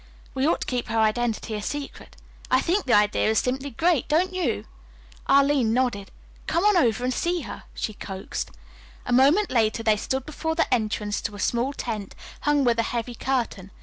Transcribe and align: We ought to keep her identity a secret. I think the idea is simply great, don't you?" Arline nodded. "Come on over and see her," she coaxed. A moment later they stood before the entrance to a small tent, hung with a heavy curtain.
We 0.33 0.47
ought 0.47 0.61
to 0.61 0.65
keep 0.65 0.87
her 0.87 0.97
identity 0.97 1.53
a 1.53 1.61
secret. 1.61 2.15
I 2.49 2.59
think 2.59 2.85
the 2.85 2.93
idea 2.93 3.29
is 3.29 3.37
simply 3.37 3.69
great, 3.69 4.07
don't 4.07 4.33
you?" 4.33 4.65
Arline 5.27 5.73
nodded. 5.73 6.09
"Come 6.47 6.63
on 6.65 6.75
over 6.75 7.03
and 7.03 7.13
see 7.13 7.41
her," 7.41 7.65
she 7.75 7.93
coaxed. 7.93 8.49
A 9.05 9.13
moment 9.13 9.51
later 9.51 9.83
they 9.83 9.97
stood 9.97 10.25
before 10.25 10.55
the 10.55 10.73
entrance 10.73 11.21
to 11.21 11.35
a 11.35 11.39
small 11.39 11.71
tent, 11.71 12.15
hung 12.39 12.63
with 12.63 12.79
a 12.79 12.89
heavy 12.89 13.13
curtain. 13.13 13.69